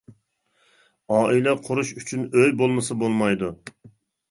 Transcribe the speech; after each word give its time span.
ئائىلە 1.17 1.53
قۇرۇش 1.69 1.93
ئۈچۈن 2.01 2.25
ئۆي 2.33 2.51
بولمىسا 2.65 3.01
بولمايدۇ. 3.05 3.55